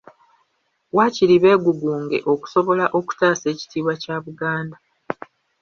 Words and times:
Waakiri 0.95 1.35
beegugunge 1.43 2.17
okusobola 2.33 2.85
okutaasa 2.97 3.45
ekitiibwa 3.53 3.93
kya 4.03 4.15
Buganda. 4.25 4.77